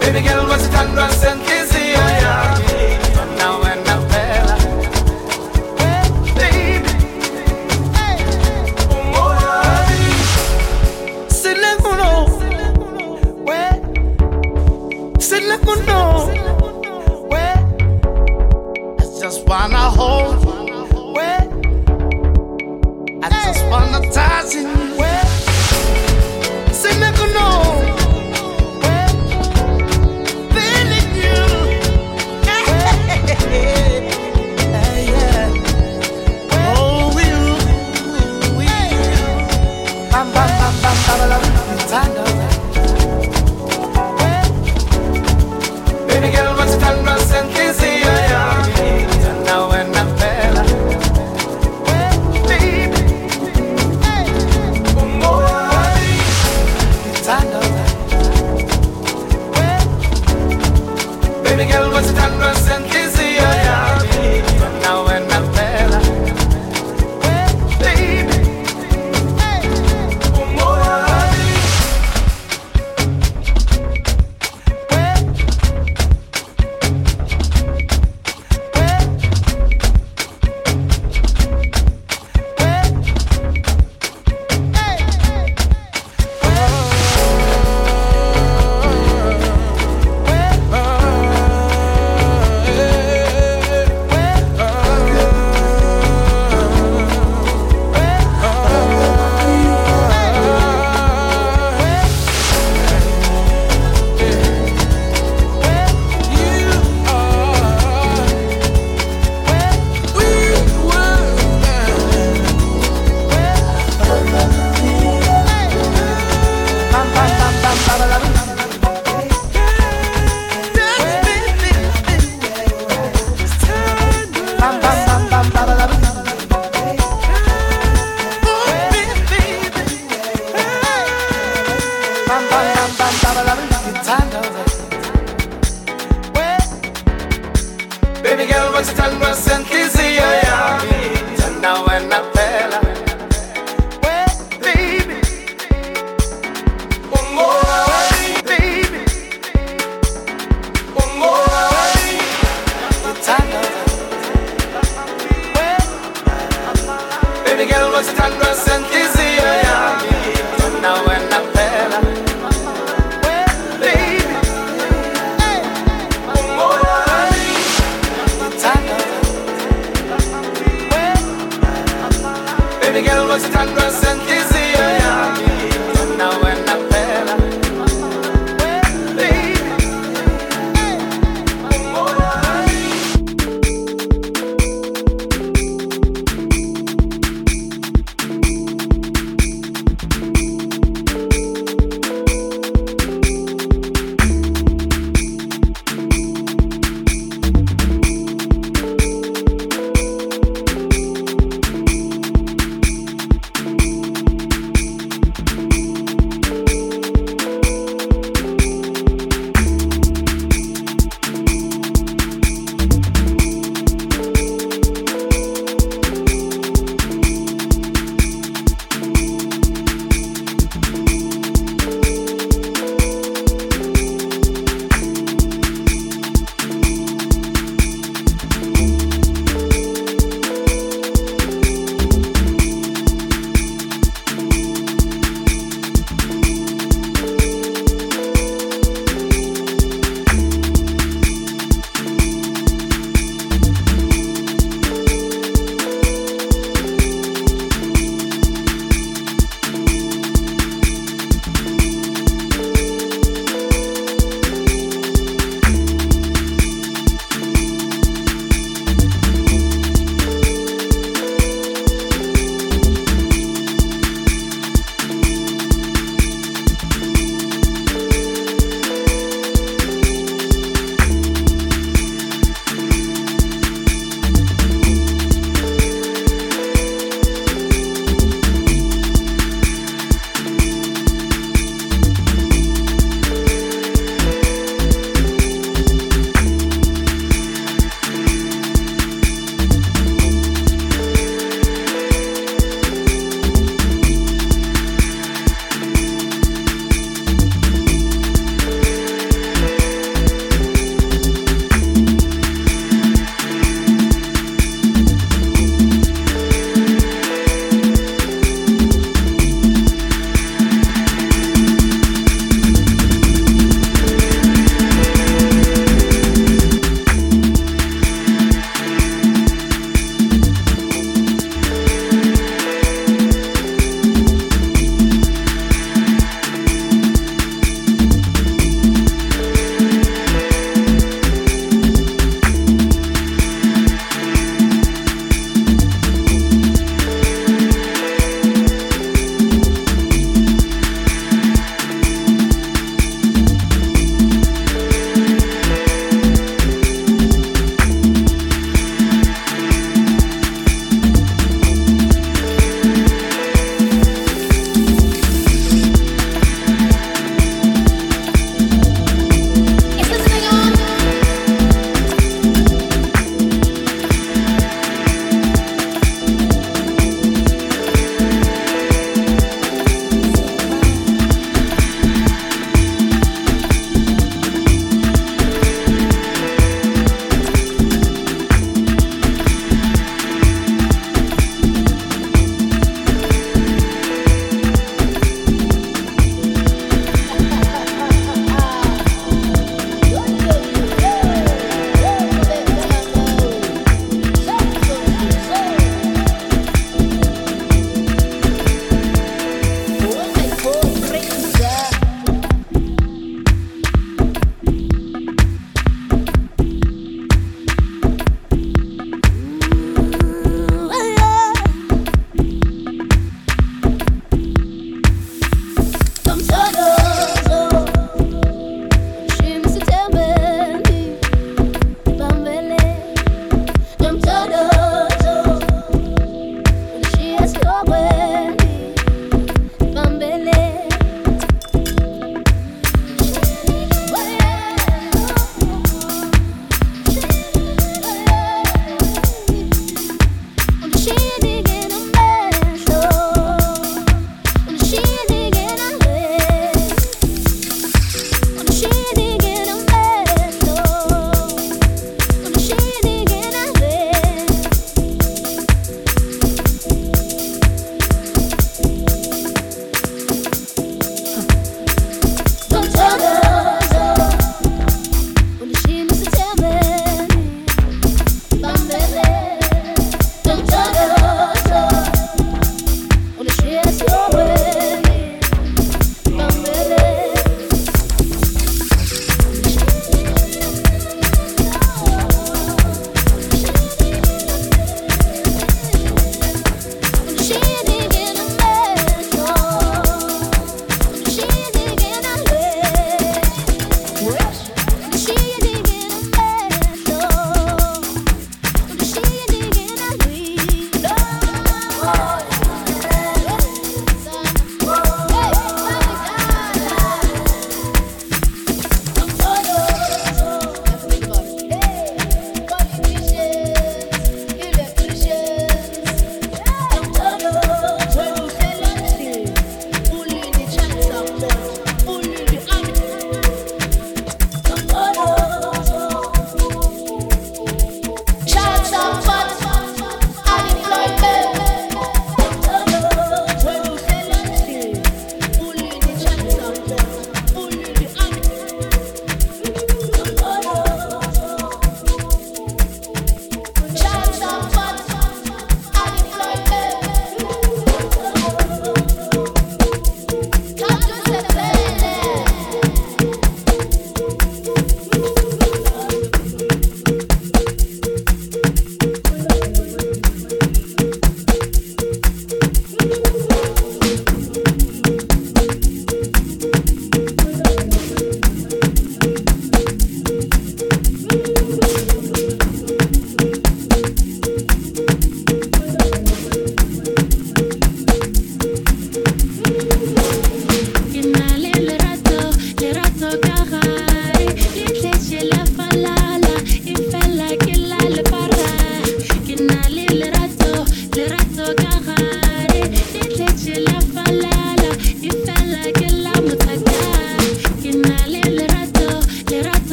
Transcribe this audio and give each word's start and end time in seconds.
Baby 0.00 0.26
girl, 0.26 0.46
what's 0.48 0.66
it 0.66 0.74
and 0.74 0.96
what's 0.96 1.22
it? 1.22 1.31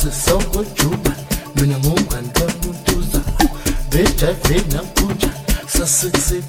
sisokojuma 0.00 1.14
mina 1.54 1.78
ngumngani 1.78 2.28
kamutuza 2.28 3.20
bejayive 3.90 4.62
nakuja 4.72 5.28
sasikisi 5.78 6.42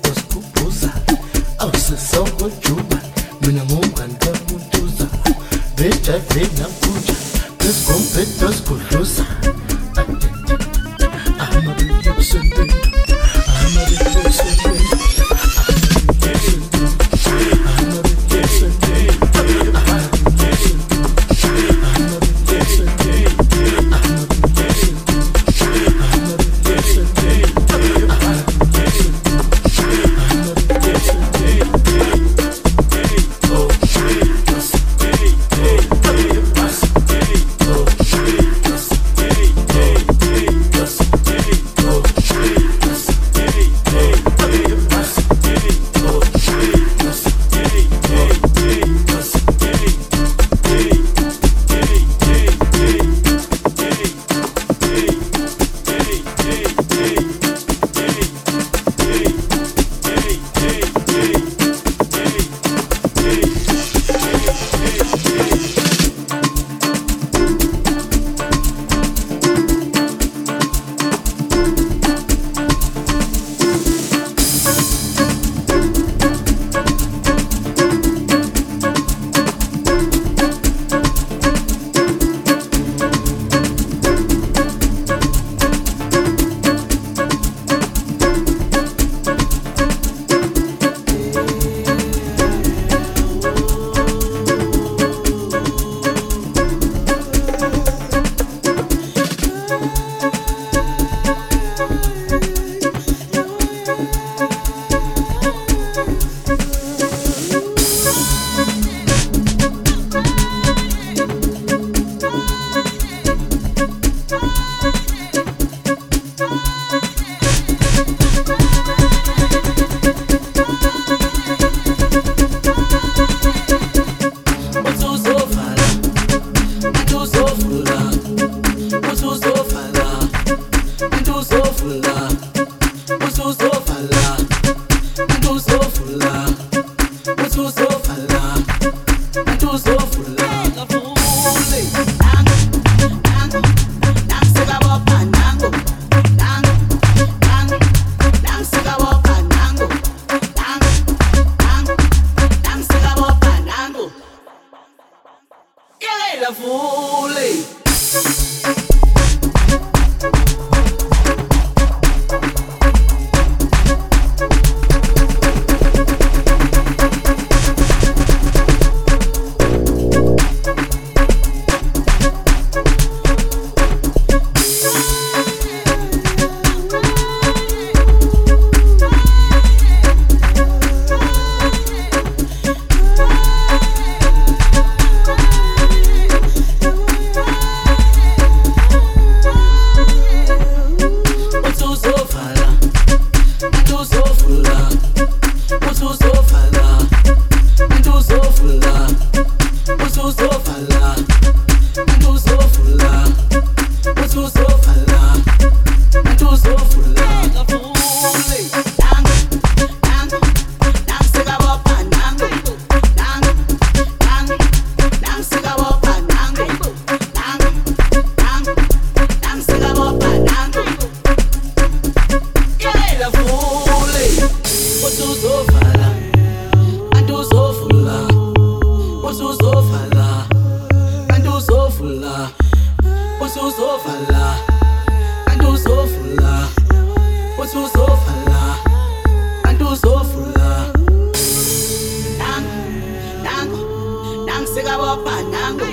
sikabopha 245.12 245.44
nangu. 245.44 245.86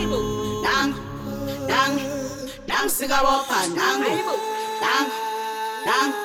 Nangu. 0.62 0.98
Nangu. 1.66 2.02
Nangu 2.68 2.90
sikabopha 2.90 3.66
nangu. 3.74 4.10
Nangu. 4.82 5.16
Nangu. 5.86 6.16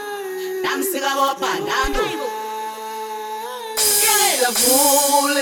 Nangu 0.63 0.83
sikabopha 0.83 1.51
nangu. 1.69 2.03
Get 4.01 4.41
it, 4.41 4.57
fool! 4.57 5.33